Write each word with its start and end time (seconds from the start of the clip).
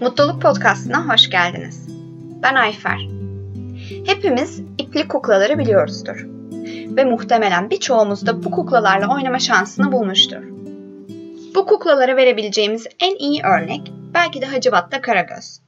Mutluluk 0.00 0.42
Podcast'ına 0.42 1.08
hoş 1.08 1.30
geldiniz. 1.30 1.86
Ben 2.42 2.54
Ayfer. 2.54 2.98
Hepimiz 4.06 4.60
ipli 4.78 5.08
kuklaları 5.08 5.58
biliyoruzdur. 5.58 6.26
Ve 6.96 7.04
muhtemelen 7.04 7.70
birçoğumuz 7.70 8.26
da 8.26 8.44
bu 8.44 8.50
kuklalarla 8.50 9.14
oynama 9.14 9.38
şansını 9.38 9.92
bulmuştur. 9.92 10.42
Bu 11.54 11.66
kuklalara 11.66 12.16
verebileceğimiz 12.16 12.86
en 13.00 13.16
iyi 13.16 13.42
örnek 13.42 13.92
belki 14.14 14.40
de 14.40 14.46
Hacivat'ta 14.46 15.00
Karagöz. 15.00 15.60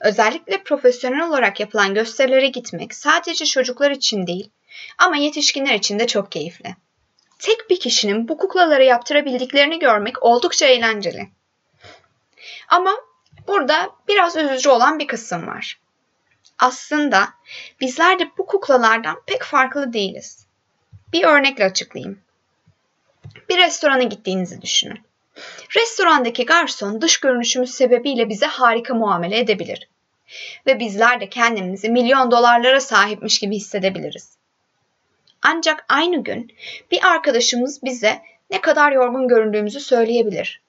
Özellikle 0.00 0.62
profesyonel 0.62 1.28
olarak 1.28 1.60
yapılan 1.60 1.94
gösterilere 1.94 2.48
gitmek 2.48 2.94
sadece 2.94 3.44
çocuklar 3.44 3.90
için 3.90 4.26
değil 4.26 4.50
ama 4.98 5.16
yetişkinler 5.16 5.74
için 5.74 5.98
de 5.98 6.06
çok 6.06 6.32
keyifli. 6.32 6.76
Tek 7.38 7.70
bir 7.70 7.80
kişinin 7.80 8.28
bu 8.28 8.36
kuklaları 8.36 8.84
yaptırabildiklerini 8.84 9.78
görmek 9.78 10.22
oldukça 10.22 10.66
eğlenceli. 10.66 11.28
Ama 12.68 12.90
burada 13.48 13.90
biraz 14.08 14.36
üzücü 14.36 14.68
olan 14.68 14.98
bir 14.98 15.06
kısım 15.06 15.46
var. 15.46 15.78
Aslında 16.58 17.28
bizler 17.80 18.18
de 18.18 18.30
bu 18.38 18.46
kuklalardan 18.46 19.22
pek 19.26 19.42
farklı 19.42 19.92
değiliz. 19.92 20.46
Bir 21.12 21.24
örnekle 21.24 21.64
açıklayayım. 21.64 22.18
Bir 23.48 23.58
restorana 23.58 24.02
gittiğinizi 24.02 24.62
düşünün. 24.62 25.00
Restorandaki 25.76 26.46
garson 26.46 27.00
dış 27.00 27.20
görünüşümüz 27.20 27.74
sebebiyle 27.74 28.28
bize 28.28 28.46
harika 28.46 28.94
muamele 28.94 29.38
edebilir. 29.38 29.88
Ve 30.66 30.78
bizler 30.80 31.20
de 31.20 31.28
kendimizi 31.28 31.88
milyon 31.88 32.30
dolarlara 32.30 32.80
sahipmiş 32.80 33.38
gibi 33.38 33.56
hissedebiliriz. 33.56 34.30
Ancak 35.42 35.84
aynı 35.88 36.24
gün 36.24 36.52
bir 36.90 37.06
arkadaşımız 37.06 37.82
bize 37.82 38.22
ne 38.50 38.60
kadar 38.60 38.92
yorgun 38.92 39.28
göründüğümüzü 39.28 39.80
söyleyebilir 39.80 40.63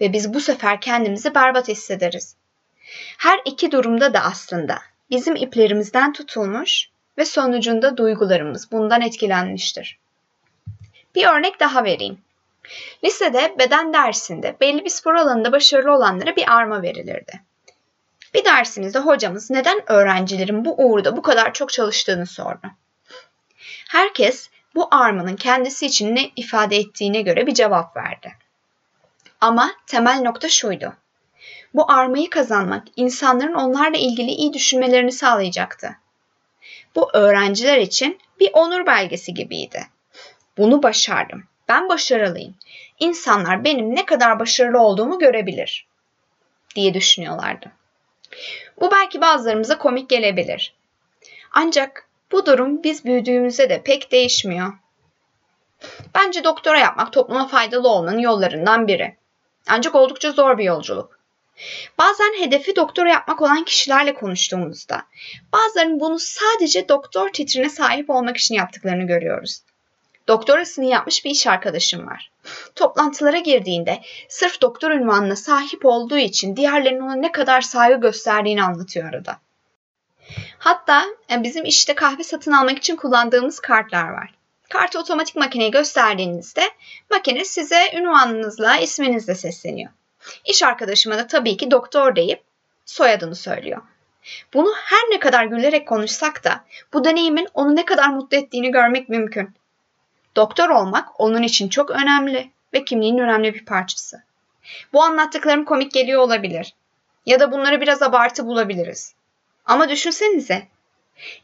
ve 0.00 0.12
biz 0.12 0.34
bu 0.34 0.40
sefer 0.40 0.80
kendimizi 0.80 1.34
berbat 1.34 1.68
hissederiz. 1.68 2.36
Her 3.18 3.40
iki 3.44 3.72
durumda 3.72 4.14
da 4.14 4.20
aslında 4.20 4.78
bizim 5.10 5.36
iplerimizden 5.36 6.12
tutulmuş 6.12 6.88
ve 7.18 7.24
sonucunda 7.24 7.96
duygularımız 7.96 8.72
bundan 8.72 9.00
etkilenmiştir. 9.00 9.98
Bir 11.14 11.26
örnek 11.26 11.60
daha 11.60 11.84
vereyim. 11.84 12.18
Lisede 13.04 13.54
beden 13.58 13.92
dersinde 13.92 14.56
belli 14.60 14.84
bir 14.84 14.90
spor 14.90 15.14
alanında 15.14 15.52
başarılı 15.52 15.92
olanlara 15.96 16.36
bir 16.36 16.52
arma 16.52 16.82
verilirdi. 16.82 17.40
Bir 18.34 18.44
dersimizde 18.44 18.98
hocamız 18.98 19.50
neden 19.50 19.92
öğrencilerin 19.92 20.64
bu 20.64 20.74
uğurda 20.78 21.16
bu 21.16 21.22
kadar 21.22 21.52
çok 21.52 21.72
çalıştığını 21.72 22.26
sordu. 22.26 22.66
Herkes 23.88 24.50
bu 24.74 24.88
armanın 24.90 25.36
kendisi 25.36 25.86
için 25.86 26.16
ne 26.16 26.30
ifade 26.36 26.76
ettiğine 26.76 27.22
göre 27.22 27.46
bir 27.46 27.54
cevap 27.54 27.96
verdi. 27.96 28.32
Ama 29.40 29.70
temel 29.86 30.20
nokta 30.20 30.48
şuydu. 30.48 30.92
Bu 31.74 31.92
armayı 31.92 32.30
kazanmak 32.30 32.86
insanların 32.96 33.54
onlarla 33.54 33.96
ilgili 33.98 34.30
iyi 34.30 34.52
düşünmelerini 34.52 35.12
sağlayacaktı. 35.12 35.96
Bu 36.94 37.10
öğrenciler 37.12 37.78
için 37.78 38.18
bir 38.40 38.50
onur 38.52 38.86
belgesi 38.86 39.34
gibiydi. 39.34 39.86
Bunu 40.58 40.82
başardım. 40.82 41.44
Ben 41.68 41.88
başarılıyım. 41.88 42.54
İnsanlar 43.00 43.64
benim 43.64 43.94
ne 43.94 44.06
kadar 44.06 44.38
başarılı 44.38 44.80
olduğumu 44.80 45.18
görebilir 45.18 45.86
diye 46.74 46.94
düşünüyorlardı. 46.94 47.72
Bu 48.80 48.90
belki 48.90 49.20
bazılarımıza 49.20 49.78
komik 49.78 50.08
gelebilir. 50.08 50.74
Ancak 51.52 52.08
bu 52.32 52.46
durum 52.46 52.82
biz 52.82 53.04
büyüdüğümüzde 53.04 53.70
de 53.70 53.82
pek 53.82 54.12
değişmiyor. 54.12 54.72
Bence 56.14 56.44
doktora 56.44 56.78
yapmak 56.78 57.12
topluma 57.12 57.48
faydalı 57.48 57.88
olmanın 57.88 58.18
yollarından 58.18 58.88
biri. 58.88 59.16
Ancak 59.66 59.94
oldukça 59.94 60.32
zor 60.32 60.58
bir 60.58 60.64
yolculuk. 60.64 61.18
Bazen 61.98 62.40
hedefi 62.40 62.76
doktora 62.76 63.08
yapmak 63.08 63.42
olan 63.42 63.64
kişilerle 63.64 64.14
konuştuğumuzda 64.14 65.02
bazılarının 65.52 66.00
bunu 66.00 66.18
sadece 66.18 66.88
doktor 66.88 67.28
titrine 67.28 67.70
sahip 67.70 68.10
olmak 68.10 68.36
için 68.36 68.54
yaptıklarını 68.54 69.06
görüyoruz. 69.06 69.60
Doktorasını 70.28 70.84
yapmış 70.84 71.24
bir 71.24 71.30
iş 71.30 71.46
arkadaşım 71.46 72.06
var. 72.06 72.30
Toplantılara 72.74 73.38
girdiğinde 73.38 74.00
sırf 74.28 74.60
doktor 74.60 74.90
ünvanına 74.90 75.36
sahip 75.36 75.86
olduğu 75.86 76.18
için 76.18 76.56
diğerlerinin 76.56 77.00
ona 77.00 77.14
ne 77.14 77.32
kadar 77.32 77.60
saygı 77.60 78.00
gösterdiğini 78.00 78.62
anlatıyor 78.62 79.08
arada. 79.08 79.38
Hatta 80.58 81.04
e, 81.30 81.42
bizim 81.42 81.64
işte 81.64 81.94
kahve 81.94 82.22
satın 82.22 82.52
almak 82.52 82.78
için 82.78 82.96
kullandığımız 82.96 83.60
kartlar 83.60 84.08
var. 84.08 84.35
Kartı 84.68 84.98
otomatik 84.98 85.36
makineye 85.36 85.68
gösterdiğinizde 85.68 86.62
makine 87.10 87.44
size 87.44 87.90
ünvanınızla 87.94 88.76
isminizle 88.76 89.34
sesleniyor. 89.34 89.90
İş 90.44 90.62
arkadaşıma 90.62 91.18
da 91.18 91.26
tabii 91.26 91.56
ki 91.56 91.70
doktor 91.70 92.16
deyip 92.16 92.42
soyadını 92.84 93.34
söylüyor. 93.34 93.82
Bunu 94.54 94.74
her 94.76 95.10
ne 95.10 95.18
kadar 95.18 95.44
gülerek 95.44 95.88
konuşsak 95.88 96.44
da 96.44 96.64
bu 96.92 97.04
deneyimin 97.04 97.48
onu 97.54 97.76
ne 97.76 97.84
kadar 97.84 98.08
mutlu 98.08 98.36
ettiğini 98.36 98.70
görmek 98.70 99.08
mümkün. 99.08 99.54
Doktor 100.36 100.68
olmak 100.68 101.20
onun 101.20 101.42
için 101.42 101.68
çok 101.68 101.90
önemli 101.90 102.50
ve 102.72 102.84
kimliğin 102.84 103.18
önemli 103.18 103.54
bir 103.54 103.64
parçası. 103.64 104.22
Bu 104.92 105.02
anlattıklarım 105.02 105.64
komik 105.64 105.92
geliyor 105.92 106.22
olabilir. 106.22 106.74
Ya 107.26 107.40
da 107.40 107.52
bunları 107.52 107.80
biraz 107.80 108.02
abartı 108.02 108.46
bulabiliriz. 108.46 109.14
Ama 109.64 109.88
düşünsenize. 109.88 110.68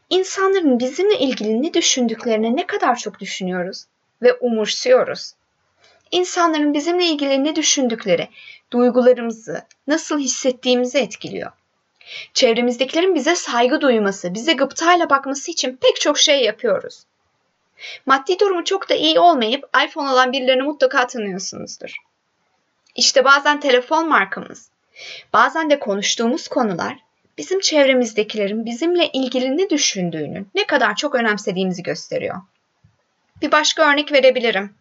İnsanların 0.09 0.79
bizimle 0.79 1.19
ilgili 1.19 1.63
ne 1.63 1.73
düşündüklerini 1.73 2.55
ne 2.55 2.67
kadar 2.67 2.95
çok 2.95 3.19
düşünüyoruz 3.19 3.85
ve 4.21 4.33
umursuyoruz. 4.33 5.33
İnsanların 6.11 6.73
bizimle 6.73 7.05
ilgili 7.05 7.43
ne 7.43 7.55
düşündükleri, 7.55 8.29
duygularımızı, 8.71 9.63
nasıl 9.87 10.19
hissettiğimizi 10.19 10.97
etkiliyor. 10.97 11.51
Çevremizdekilerin 12.33 13.15
bize 13.15 13.35
saygı 13.35 13.81
duyması, 13.81 14.33
bize 14.33 14.53
gıptayla 14.53 15.09
bakması 15.09 15.51
için 15.51 15.77
pek 15.81 16.01
çok 16.01 16.19
şey 16.19 16.43
yapıyoruz. 16.43 17.03
Maddi 18.05 18.39
durumu 18.39 18.63
çok 18.63 18.89
da 18.89 18.93
iyi 18.93 19.19
olmayıp 19.19 19.69
iPhone 19.85 20.09
olan 20.09 20.31
birilerini 20.31 20.63
mutlaka 20.63 21.07
tanıyorsunuzdur. 21.07 21.95
İşte 22.95 23.25
bazen 23.25 23.59
telefon 23.59 24.09
markamız, 24.09 24.69
bazen 25.33 25.69
de 25.69 25.79
konuştuğumuz 25.79 26.47
konular 26.47 26.97
bizim 27.37 27.59
çevremizdekilerin 27.59 28.65
bizimle 28.65 29.09
ilgili 29.13 29.57
ne 29.57 29.69
düşündüğünü, 29.69 30.45
ne 30.55 30.67
kadar 30.67 30.95
çok 30.95 31.15
önemsediğimizi 31.15 31.83
gösteriyor. 31.83 32.35
Bir 33.41 33.51
başka 33.51 33.91
örnek 33.91 34.11
verebilirim. 34.11 34.75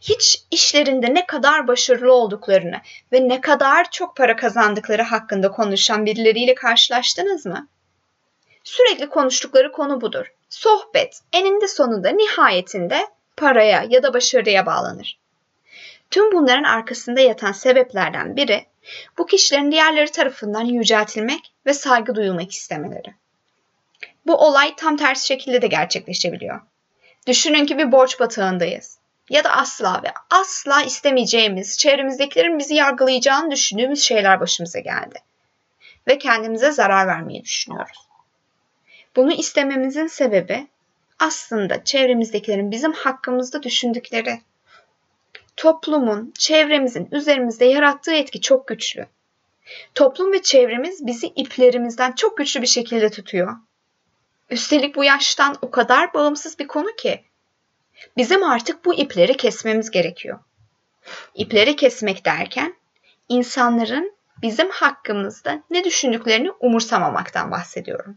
Hiç 0.00 0.42
işlerinde 0.50 1.14
ne 1.14 1.26
kadar 1.26 1.68
başarılı 1.68 2.12
olduklarını 2.12 2.80
ve 3.12 3.28
ne 3.28 3.40
kadar 3.40 3.90
çok 3.90 4.16
para 4.16 4.36
kazandıkları 4.36 5.02
hakkında 5.02 5.50
konuşan 5.50 6.06
birileriyle 6.06 6.54
karşılaştınız 6.54 7.46
mı? 7.46 7.68
Sürekli 8.64 9.08
konuştukları 9.08 9.72
konu 9.72 10.00
budur. 10.00 10.32
Sohbet 10.48 11.20
eninde 11.32 11.68
sonunda 11.68 12.08
nihayetinde 12.08 13.06
paraya 13.36 13.84
ya 13.88 14.02
da 14.02 14.14
başarıya 14.14 14.66
bağlanır. 14.66 15.18
Tüm 16.10 16.32
bunların 16.32 16.64
arkasında 16.64 17.20
yatan 17.20 17.52
sebeplerden 17.52 18.36
biri 18.36 18.66
bu 19.18 19.26
kişilerin 19.26 19.72
diğerleri 19.72 20.12
tarafından 20.12 20.64
yüceltilmek 20.64 21.52
ve 21.66 21.74
saygı 21.74 22.14
duyulmak 22.14 22.52
istemeleri. 22.52 23.14
Bu 24.26 24.36
olay 24.36 24.76
tam 24.76 24.96
tersi 24.96 25.26
şekilde 25.26 25.62
de 25.62 25.66
gerçekleşebiliyor. 25.66 26.60
Düşünün 27.26 27.66
ki 27.66 27.78
bir 27.78 27.92
borç 27.92 28.20
batağındayız. 28.20 28.98
Ya 29.30 29.44
da 29.44 29.50
asla 29.50 30.02
ve 30.02 30.12
asla 30.30 30.82
istemeyeceğimiz, 30.82 31.78
çevremizdekilerin 31.78 32.58
bizi 32.58 32.74
yargılayacağını 32.74 33.50
düşündüğümüz 33.50 34.02
şeyler 34.02 34.40
başımıza 34.40 34.78
geldi. 34.78 35.18
Ve 36.08 36.18
kendimize 36.18 36.72
zarar 36.72 37.06
vermeyi 37.06 37.44
düşünüyoruz. 37.44 38.08
Bunu 39.16 39.32
istememizin 39.32 40.06
sebebi 40.06 40.66
aslında 41.18 41.84
çevremizdekilerin 41.84 42.70
bizim 42.70 42.92
hakkımızda 42.92 43.62
düşündükleri. 43.62 44.40
Toplumun, 45.58 46.32
çevremizin 46.38 47.08
üzerimizde 47.12 47.64
yarattığı 47.64 48.12
etki 48.12 48.40
çok 48.40 48.68
güçlü. 48.68 49.06
Toplum 49.94 50.32
ve 50.32 50.42
çevremiz 50.42 51.06
bizi 51.06 51.26
iplerimizden 51.26 52.12
çok 52.12 52.36
güçlü 52.36 52.62
bir 52.62 52.66
şekilde 52.66 53.10
tutuyor. 53.10 53.56
Üstelik 54.50 54.96
bu 54.96 55.04
yaştan 55.04 55.56
o 55.62 55.70
kadar 55.70 56.14
bağımsız 56.14 56.58
bir 56.58 56.66
konu 56.66 56.96
ki 56.96 57.24
bizim 58.16 58.42
artık 58.42 58.84
bu 58.84 58.94
ipleri 58.94 59.36
kesmemiz 59.36 59.90
gerekiyor. 59.90 60.38
İpleri 61.34 61.76
kesmek 61.76 62.24
derken 62.24 62.74
insanların 63.28 64.16
bizim 64.42 64.70
hakkımızda 64.70 65.62
ne 65.70 65.84
düşündüklerini 65.84 66.50
umursamamaktan 66.50 67.50
bahsediyorum. 67.50 68.16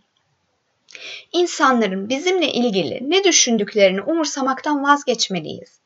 İnsanların 1.32 2.10
bizimle 2.10 2.48
ilgili 2.52 3.10
ne 3.10 3.24
düşündüklerini 3.24 4.02
umursamaktan 4.02 4.84
vazgeçmeliyiz. 4.84 5.81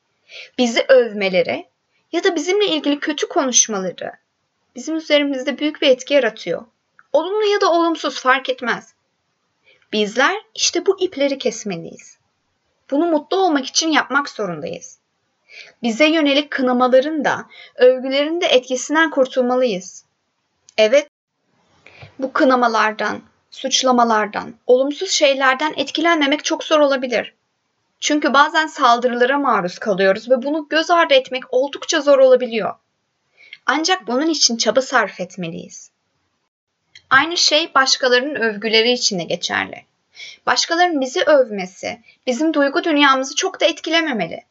Bizi 0.57 0.85
övmeleri 0.87 1.65
ya 2.11 2.23
da 2.23 2.35
bizimle 2.35 2.65
ilgili 2.65 2.99
kötü 2.99 3.27
konuşmaları 3.27 4.11
bizim 4.75 4.95
üzerimizde 4.95 5.57
büyük 5.57 5.81
bir 5.81 5.89
etki 5.89 6.13
yaratıyor. 6.13 6.65
Olumlu 7.13 7.45
ya 7.45 7.61
da 7.61 7.71
olumsuz 7.71 8.19
fark 8.19 8.49
etmez. 8.49 8.93
Bizler 9.93 10.35
işte 10.55 10.85
bu 10.85 10.99
ipleri 10.99 11.37
kesmeliyiz. 11.37 12.17
Bunu 12.91 13.05
mutlu 13.05 13.37
olmak 13.37 13.65
için 13.65 13.91
yapmak 13.91 14.29
zorundayız. 14.29 14.99
Bize 15.83 16.05
yönelik 16.05 16.51
kınamaların 16.51 17.25
da, 17.25 17.45
övgülerin 17.75 18.41
de 18.41 18.45
etkisinden 18.45 19.09
kurtulmalıyız. 19.09 20.05
Evet, 20.77 21.07
Bu 22.19 22.33
kınamalardan, 22.33 23.21
suçlamalardan, 23.51 24.53
olumsuz 24.67 25.09
şeylerden 25.11 25.73
etkilenmemek 25.77 26.43
çok 26.43 26.63
zor 26.63 26.79
olabilir. 26.79 27.33
Çünkü 27.99 28.33
bazen 28.33 28.67
saldırılara 28.67 29.37
maruz 29.37 29.79
kalıyoruz 29.79 30.29
ve 30.29 30.43
bunu 30.43 30.67
göz 30.69 30.89
ardı 30.91 31.13
etmek 31.13 31.43
oldukça 31.53 32.01
zor 32.01 32.19
olabiliyor. 32.19 32.75
Ancak 33.65 34.07
bunun 34.07 34.29
için 34.29 34.57
çaba 34.57 34.81
sarf 34.81 35.19
etmeliyiz. 35.19 35.91
Aynı 37.09 37.37
şey 37.37 37.73
başkalarının 37.73 38.35
övgüleri 38.35 38.91
için 38.91 39.19
de 39.19 39.23
geçerli. 39.23 39.85
Başkalarının 40.45 41.01
bizi 41.01 41.21
övmesi 41.21 41.99
bizim 42.27 42.53
duygu 42.53 42.83
dünyamızı 42.83 43.35
çok 43.35 43.61
da 43.61 43.65
etkilememeli. 43.65 44.43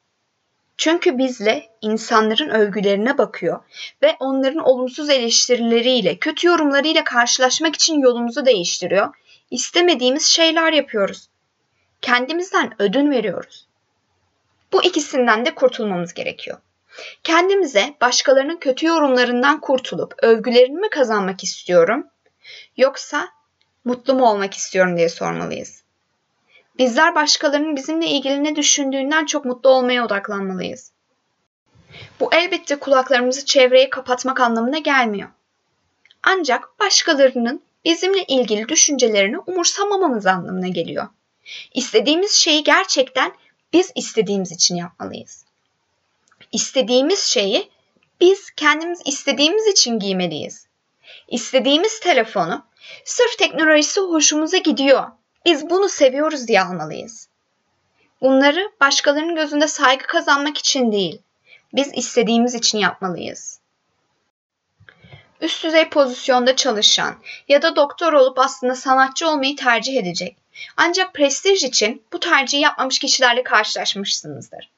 Çünkü 0.76 1.18
bizle 1.18 1.68
insanların 1.80 2.48
övgülerine 2.48 3.18
bakıyor 3.18 3.60
ve 4.02 4.16
onların 4.20 4.64
olumsuz 4.64 5.10
eleştirileriyle, 5.10 6.16
kötü 6.18 6.46
yorumlarıyla 6.46 7.04
karşılaşmak 7.04 7.74
için 7.74 8.00
yolumuzu 8.00 8.46
değiştiriyor. 8.46 9.14
İstemediğimiz 9.50 10.26
şeyler 10.26 10.72
yapıyoruz. 10.72 11.28
Kendimizden 12.04 12.82
ödün 12.82 13.10
veriyoruz. 13.10 13.66
Bu 14.72 14.84
ikisinden 14.84 15.46
de 15.46 15.54
kurtulmamız 15.54 16.14
gerekiyor. 16.14 16.58
Kendimize 17.22 17.94
başkalarının 18.00 18.56
kötü 18.56 18.86
yorumlarından 18.86 19.60
kurtulup 19.60 20.14
övgülerini 20.22 20.76
mi 20.76 20.90
kazanmak 20.90 21.44
istiyorum 21.44 22.06
yoksa 22.76 23.28
mutlu 23.84 24.14
mu 24.14 24.30
olmak 24.30 24.54
istiyorum 24.54 24.96
diye 24.96 25.08
sormalıyız. 25.08 25.82
Bizler 26.78 27.14
başkalarının 27.14 27.76
bizimle 27.76 28.06
ilgili 28.06 28.44
ne 28.44 28.56
düşündüğünden 28.56 29.26
çok 29.26 29.44
mutlu 29.44 29.70
olmaya 29.70 30.06
odaklanmalıyız. 30.06 30.92
Bu 32.20 32.34
elbette 32.34 32.76
kulaklarımızı 32.76 33.44
çevreye 33.44 33.90
kapatmak 33.90 34.40
anlamına 34.40 34.78
gelmiyor. 34.78 35.28
Ancak 36.22 36.80
başkalarının 36.80 37.62
bizimle 37.84 38.24
ilgili 38.24 38.68
düşüncelerini 38.68 39.38
umursamamamız 39.38 40.26
anlamına 40.26 40.68
geliyor. 40.68 41.08
İstediğimiz 41.74 42.32
şeyi 42.32 42.64
gerçekten 42.64 43.32
biz 43.72 43.92
istediğimiz 43.94 44.52
için 44.52 44.76
yapmalıyız. 44.76 45.44
İstediğimiz 46.52 47.24
şeyi 47.24 47.70
biz 48.20 48.50
kendimiz 48.50 49.00
istediğimiz 49.04 49.66
için 49.66 49.98
giymeliyiz. 49.98 50.66
İstediğimiz 51.28 52.00
telefonu 52.00 52.64
sırf 53.04 53.38
teknolojisi 53.38 54.00
hoşumuza 54.00 54.56
gidiyor 54.56 55.10
biz 55.44 55.70
bunu 55.70 55.88
seviyoruz 55.88 56.48
diye 56.48 56.62
almalıyız. 56.62 57.28
Bunları 58.20 58.72
başkalarının 58.80 59.34
gözünde 59.34 59.68
saygı 59.68 60.06
kazanmak 60.06 60.58
için 60.58 60.92
değil, 60.92 61.22
biz 61.72 61.92
istediğimiz 61.94 62.54
için 62.54 62.78
yapmalıyız. 62.78 63.60
Üst 65.40 65.64
düzey 65.64 65.88
pozisyonda 65.88 66.56
çalışan 66.56 67.14
ya 67.48 67.62
da 67.62 67.76
doktor 67.76 68.12
olup 68.12 68.38
aslında 68.38 68.74
sanatçı 68.74 69.28
olmayı 69.28 69.56
tercih 69.56 69.96
edecek. 69.96 70.36
Ancak 70.76 71.14
prestij 71.14 71.64
için 71.64 72.02
bu 72.12 72.20
tercihi 72.20 72.62
yapmamış 72.62 72.98
kişilerle 72.98 73.42
karşılaşmışsınızdır. 73.42 74.70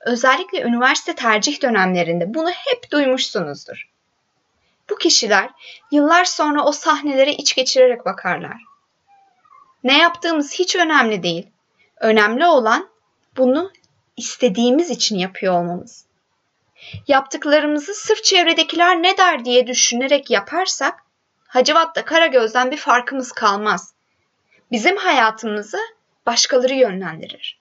Özellikle 0.00 0.62
üniversite 0.62 1.14
tercih 1.14 1.62
dönemlerinde 1.62 2.34
bunu 2.34 2.50
hep 2.50 2.90
duymuşsunuzdur. 2.90 3.88
Bu 4.90 4.96
kişiler 4.96 5.50
yıllar 5.90 6.24
sonra 6.24 6.64
o 6.64 6.72
sahnelere 6.72 7.32
iç 7.32 7.54
geçirerek 7.54 8.04
bakarlar. 8.04 8.56
Ne 9.84 9.98
yaptığımız 9.98 10.52
hiç 10.52 10.76
önemli 10.76 11.22
değil. 11.22 11.46
Önemli 12.00 12.46
olan 12.46 12.88
bunu 13.36 13.72
istediğimiz 14.16 14.90
için 14.90 15.18
yapıyor 15.18 15.54
olmamız. 15.54 16.04
Yaptıklarımızı 17.08 17.94
sırf 17.94 18.24
çevredekiler 18.24 19.02
ne 19.02 19.16
der 19.16 19.44
diye 19.44 19.66
düşünerek 19.66 20.30
yaparsak 20.30 21.04
Hacivat'ta 21.48 22.04
Karagöz'den 22.04 22.70
bir 22.70 22.76
farkımız 22.76 23.32
kalmaz. 23.32 23.94
Bizim 24.72 24.96
hayatımızı 24.96 25.78
başkaları 26.26 26.74
yönlendirir. 26.74 27.60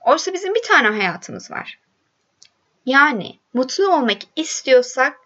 Oysa 0.00 0.32
bizim 0.32 0.54
bir 0.54 0.62
tane 0.62 0.88
hayatımız 0.88 1.50
var. 1.50 1.78
Yani 2.86 3.38
mutlu 3.54 3.94
olmak 3.94 4.18
istiyorsak 4.36 5.16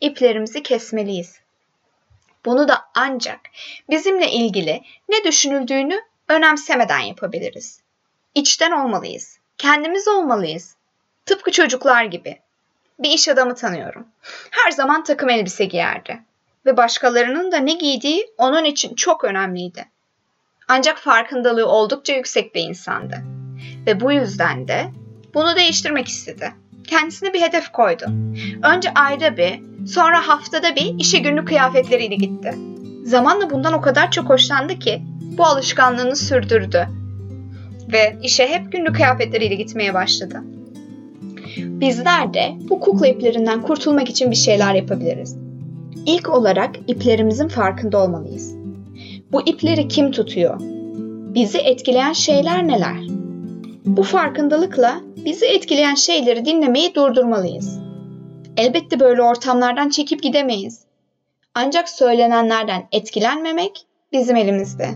iplerimizi 0.00 0.62
kesmeliyiz. 0.62 1.40
Bunu 2.44 2.68
da 2.68 2.84
ancak 2.94 3.40
bizimle 3.90 4.30
ilgili 4.30 4.82
ne 5.08 5.24
düşünüldüğünü 5.24 6.00
önemsemeden 6.28 6.98
yapabiliriz. 6.98 7.80
İçten 8.34 8.70
olmalıyız. 8.70 9.38
Kendimiz 9.58 10.08
olmalıyız. 10.08 10.76
Tıpkı 11.26 11.50
çocuklar 11.50 12.04
gibi. 12.04 12.38
Bir 12.98 13.10
iş 13.10 13.28
adamı 13.28 13.54
tanıyorum. 13.54 14.08
Her 14.50 14.70
zaman 14.70 15.04
takım 15.04 15.30
elbise 15.30 15.64
giyerdi. 15.64 16.22
Ve 16.66 16.76
başkalarının 16.76 17.52
da 17.52 17.56
ne 17.56 17.72
giydiği 17.72 18.30
onun 18.38 18.64
için 18.64 18.94
çok 18.94 19.24
önemliydi. 19.24 19.88
Ancak 20.68 20.98
farkındalığı 20.98 21.66
oldukça 21.66 22.14
yüksek 22.14 22.54
bir 22.54 22.62
insandı. 22.62 23.16
Ve 23.86 24.00
bu 24.00 24.12
yüzden 24.12 24.68
de 24.68 24.84
bunu 25.34 25.56
değiştirmek 25.56 26.08
istedi. 26.08 26.52
Kendisine 26.86 27.32
bir 27.32 27.40
hedef 27.40 27.72
koydu. 27.72 28.04
Önce 28.62 28.94
ayda 28.94 29.36
bir, 29.36 29.60
Sonra 29.86 30.28
haftada 30.28 30.76
bir 30.76 30.94
işe 30.98 31.18
günlük 31.18 31.48
kıyafetleriyle 31.48 32.14
gitti. 32.14 32.54
Zamanla 33.04 33.50
bundan 33.50 33.72
o 33.72 33.80
kadar 33.80 34.10
çok 34.10 34.28
hoşlandı 34.28 34.78
ki 34.78 35.02
bu 35.38 35.44
alışkanlığını 35.44 36.16
sürdürdü. 36.16 36.88
Ve 37.92 38.16
işe 38.22 38.46
hep 38.48 38.72
günlük 38.72 38.94
kıyafetleriyle 38.94 39.54
gitmeye 39.54 39.94
başladı. 39.94 40.42
Bizler 41.56 42.34
de 42.34 42.52
bu 42.70 42.80
kukla 42.80 43.06
iplerinden 43.06 43.62
kurtulmak 43.62 44.10
için 44.10 44.30
bir 44.30 44.36
şeyler 44.36 44.74
yapabiliriz. 44.74 45.36
İlk 46.06 46.28
olarak 46.28 46.70
iplerimizin 46.86 47.48
farkında 47.48 47.98
olmalıyız. 47.98 48.57
Bu 49.32 49.42
ipleri 49.42 49.88
kim 49.88 50.10
tutuyor? 50.10 50.60
Bizi 51.34 51.58
etkileyen 51.58 52.12
şeyler 52.12 52.68
neler? 52.68 52.96
Bu 53.84 54.02
farkındalıkla 54.02 55.00
bizi 55.24 55.46
etkileyen 55.46 55.94
şeyleri 55.94 56.44
dinlemeyi 56.44 56.94
durdurmalıyız. 56.94 57.78
Elbette 58.56 59.00
böyle 59.00 59.22
ortamlardan 59.22 59.88
çekip 59.88 60.22
gidemeyiz. 60.22 60.80
Ancak 61.54 61.88
söylenenlerden 61.88 62.88
etkilenmemek 62.92 63.86
bizim 64.12 64.36
elimizde. 64.36 64.88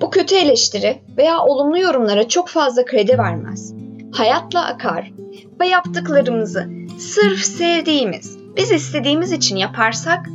Bu 0.00 0.10
kötü 0.10 0.34
eleştiri 0.34 1.02
veya 1.16 1.40
olumlu 1.40 1.78
yorumlara 1.78 2.28
çok 2.28 2.48
fazla 2.48 2.84
kredi 2.84 3.18
vermez. 3.18 3.74
Hayatla 4.12 4.66
akar 4.66 5.12
ve 5.60 5.68
yaptıklarımızı 5.68 6.68
sırf 6.98 7.38
sevdiğimiz, 7.38 8.38
biz 8.56 8.72
istediğimiz 8.72 9.32
için 9.32 9.56
yaparsak 9.56 10.28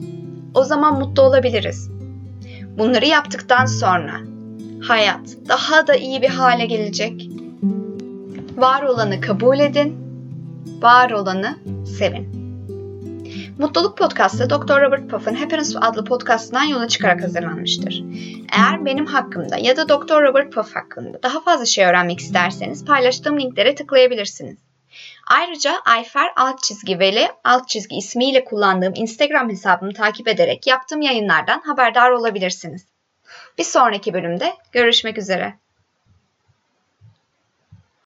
o 0.54 0.64
zaman 0.64 1.00
mutlu 1.00 1.24
olabiliriz. 1.24 1.97
Bunları 2.78 3.06
yaptıktan 3.06 3.66
sonra 3.66 4.14
hayat 4.88 5.38
daha 5.50 5.88
da 5.88 5.96
iyi 5.96 6.22
bir 6.22 6.30
hale 6.30 6.66
gelecek. 6.66 7.30
Var 8.58 8.84
olanı 8.84 9.22
kabul 9.22 9.60
edin 9.60 9.98
var 10.82 11.12
olanı 11.12 11.58
sevin. 11.98 12.48
Mutluluk 13.60 13.98
Podcast'ı 13.98 14.50
Dr. 14.50 14.82
Robert 14.82 15.10
Puff'ın 15.10 15.36
Happiness 15.36 15.76
adlı 15.82 16.06
podcastından 16.06 16.64
yola 16.64 16.88
çıkarak 16.88 17.24
hazırlanmıştır. 17.24 18.04
Eğer 18.58 18.86
benim 18.86 19.06
hakkımda 19.06 19.58
ya 19.58 19.78
da 19.78 19.90
Dr. 19.90 20.22
Robert 20.22 20.54
Puff 20.54 20.76
hakkında 20.76 21.24
daha 21.24 21.42
fazla 21.42 21.66
şey 21.66 21.86
öğrenmek 21.86 22.20
isterseniz 22.20 22.86
paylaştığım 22.86 23.40
linklere 23.40 23.76
tıklayabilirsiniz. 23.76 24.67
Ayrıca 25.28 25.82
Ayfer 25.86 26.32
alt 26.36 26.64
çizgi 26.64 27.00
Veli 27.00 27.28
alt 27.44 27.70
çizgi 27.70 27.96
ismiyle 27.96 28.44
kullandığım 28.44 28.94
Instagram 28.96 29.50
hesabımı 29.50 29.94
takip 29.94 30.28
ederek 30.28 30.68
yaptığım 30.68 31.02
yayınlardan 31.02 31.62
haberdar 31.62 32.12
olabilirsiniz. 32.12 32.86
Bir 33.58 33.64
sonraki 33.64 34.14
bölümde 34.14 34.54
görüşmek 34.72 35.18
üzere. 35.18 35.54